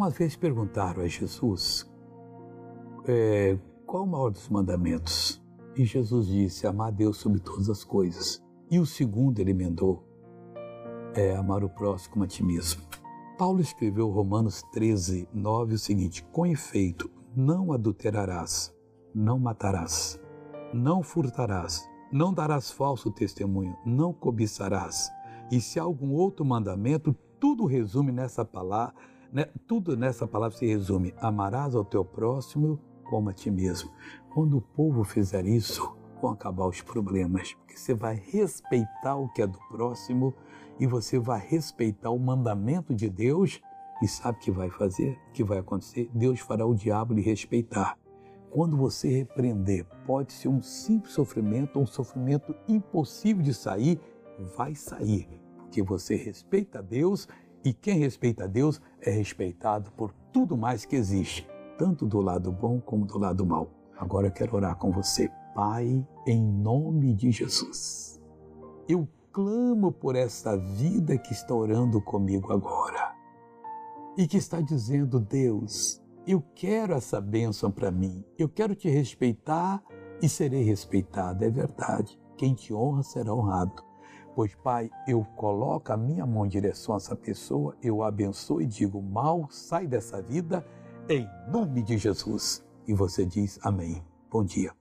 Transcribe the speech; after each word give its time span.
Uma 0.00 0.08
vez 0.08 0.34
perguntaram 0.34 1.02
a 1.02 1.06
Jesus 1.06 1.86
é, 3.06 3.58
qual 3.84 4.04
o 4.04 4.06
maior 4.06 4.30
dos 4.30 4.48
mandamentos? 4.48 5.44
E 5.76 5.84
Jesus 5.84 6.26
disse: 6.26 6.66
Amar 6.66 6.88
a 6.88 6.90
Deus 6.90 7.18
sobre 7.18 7.38
todas 7.38 7.68
as 7.68 7.84
coisas. 7.84 8.42
E 8.70 8.78
o 8.78 8.86
segundo 8.86 9.40
ele 9.40 9.50
emendou: 9.50 10.02
é 11.14 11.36
amar 11.36 11.62
o 11.62 11.68
próximo 11.68 12.14
como 12.14 12.24
a 12.24 12.26
ti 12.26 12.42
mesmo. 12.42 12.80
Paulo 13.36 13.60
escreveu 13.60 14.08
Romanos 14.08 14.62
13, 14.72 15.28
9 15.34 15.74
o 15.74 15.78
seguinte: 15.78 16.24
Com 16.32 16.46
efeito, 16.46 17.10
não 17.36 17.70
adulterarás, 17.70 18.74
não 19.14 19.38
matarás, 19.38 20.18
não 20.72 21.02
furtarás, 21.02 21.86
não 22.10 22.32
darás 22.32 22.70
falso 22.70 23.10
testemunho, 23.10 23.76
não 23.84 24.14
cobiçarás. 24.14 25.10
E 25.52 25.60
se 25.60 25.78
há 25.78 25.82
algum 25.82 26.14
outro 26.14 26.42
mandamento, 26.42 27.14
tudo 27.38 27.66
resume 27.66 28.10
nessa 28.10 28.46
palavra, 28.46 28.94
né? 29.32 29.46
tudo 29.66 29.96
nessa 29.96 30.26
palavra 30.26 30.56
se 30.56 30.66
resume: 30.66 31.14
amarás 31.20 31.74
ao 31.74 31.84
teu 31.84 32.04
próximo 32.04 32.78
como 33.04 33.28
a 33.28 33.32
ti 33.32 33.50
mesmo. 33.50 33.90
Quando 34.32 34.58
o 34.58 34.60
povo 34.60 35.02
fizer 35.02 35.44
isso, 35.44 35.96
vão 36.20 36.30
acabar 36.30 36.66
os 36.66 36.80
problemas, 36.80 37.54
porque 37.54 37.76
você 37.76 37.94
vai 37.94 38.14
respeitar 38.14 39.16
o 39.16 39.28
que 39.28 39.42
é 39.42 39.46
do 39.46 39.58
próximo 39.68 40.34
e 40.78 40.86
você 40.86 41.18
vai 41.18 41.40
respeitar 41.40 42.10
o 42.10 42.18
mandamento 42.18 42.94
de 42.94 43.08
Deus 43.08 43.60
e 44.02 44.08
sabe 44.08 44.38
o 44.38 44.40
que 44.40 44.50
vai 44.50 44.70
fazer? 44.70 45.18
O 45.28 45.32
que 45.32 45.44
vai 45.44 45.58
acontecer? 45.58 46.08
Deus 46.14 46.40
fará 46.40 46.64
o 46.64 46.74
diabo 46.74 47.12
lhe 47.12 47.20
respeitar. 47.20 47.98
Quando 48.50 48.76
você 48.76 49.08
repreender, 49.08 49.86
pode 50.06 50.32
ser 50.32 50.48
um 50.48 50.60
simples 50.60 51.12
sofrimento 51.12 51.78
um 51.78 51.86
sofrimento 51.86 52.54
impossível 52.66 53.42
de 53.42 53.54
sair, 53.54 54.00
vai 54.56 54.74
sair, 54.74 55.28
porque 55.58 55.82
você 55.82 56.16
respeita 56.16 56.82
Deus 56.82 57.28
e 57.64 57.72
quem 57.72 57.98
respeita 57.98 58.48
Deus 58.48 58.80
é 59.00 59.10
respeitado 59.10 59.90
por 59.92 60.12
tudo 60.32 60.56
mais 60.56 60.84
que 60.84 60.96
existe, 60.96 61.48
tanto 61.78 62.06
do 62.06 62.20
lado 62.20 62.50
bom 62.50 62.80
como 62.80 63.04
do 63.04 63.18
lado 63.18 63.44
mal. 63.44 63.70
Agora 63.98 64.28
eu 64.28 64.32
quero 64.32 64.56
orar 64.56 64.76
com 64.76 64.90
você. 64.90 65.30
Pai, 65.54 66.06
em 66.26 66.42
nome 66.42 67.12
de 67.12 67.30
Jesus, 67.30 68.20
eu 68.88 69.06
clamo 69.32 69.92
por 69.92 70.16
esta 70.16 70.56
vida 70.56 71.18
que 71.18 71.32
está 71.32 71.54
orando 71.54 72.00
comigo 72.00 72.52
agora 72.52 73.14
e 74.16 74.26
que 74.26 74.36
está 74.36 74.60
dizendo: 74.60 75.20
Deus, 75.20 76.00
eu 76.26 76.42
quero 76.54 76.94
essa 76.94 77.20
bênção 77.20 77.70
para 77.70 77.90
mim, 77.90 78.24
eu 78.38 78.48
quero 78.48 78.74
te 78.74 78.88
respeitar 78.88 79.82
e 80.22 80.28
serei 80.28 80.62
respeitado. 80.62 81.44
É 81.44 81.50
verdade. 81.50 82.18
Quem 82.36 82.54
te 82.54 82.72
honra 82.72 83.02
será 83.02 83.34
honrado. 83.34 83.89
Pois, 84.40 84.54
Pai, 84.54 84.90
eu 85.06 85.22
coloco 85.36 85.92
a 85.92 85.98
minha 85.98 86.24
mão 86.24 86.46
em 86.46 86.48
direção 86.48 86.94
a 86.94 86.96
essa 86.96 87.14
pessoa, 87.14 87.76
eu 87.82 88.02
abençoo 88.02 88.62
e 88.62 88.66
digo: 88.66 89.02
mal 89.02 89.46
sai 89.50 89.86
dessa 89.86 90.22
vida, 90.22 90.64
em 91.10 91.28
nome 91.52 91.82
de 91.82 91.98
Jesus. 91.98 92.64
E 92.88 92.94
você 92.94 93.26
diz: 93.26 93.58
Amém. 93.62 94.02
Bom 94.30 94.42
dia. 94.42 94.79